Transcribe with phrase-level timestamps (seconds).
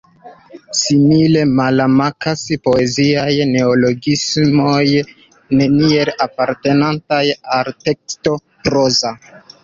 [0.77, 4.85] Simile malmankas poeziaj neologismoj,
[5.59, 7.21] neniel apartenantaj
[7.59, 8.35] al teksto
[8.69, 9.13] proza.